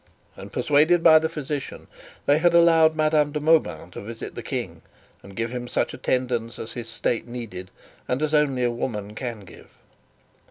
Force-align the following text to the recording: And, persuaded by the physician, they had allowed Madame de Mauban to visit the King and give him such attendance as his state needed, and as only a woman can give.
And, 0.35 0.51
persuaded 0.51 1.03
by 1.03 1.19
the 1.19 1.29
physician, 1.29 1.85
they 2.25 2.39
had 2.39 2.55
allowed 2.55 2.95
Madame 2.95 3.31
de 3.31 3.39
Mauban 3.39 3.91
to 3.91 4.01
visit 4.01 4.33
the 4.33 4.41
King 4.41 4.81
and 5.21 5.35
give 5.35 5.51
him 5.51 5.67
such 5.67 5.93
attendance 5.93 6.57
as 6.57 6.71
his 6.71 6.89
state 6.89 7.27
needed, 7.27 7.69
and 8.07 8.19
as 8.23 8.33
only 8.33 8.63
a 8.63 8.71
woman 8.71 9.13
can 9.13 9.41
give. 9.41 9.69